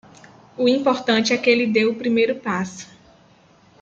[0.57, 2.89] O importante é que ele deu o primeiro passo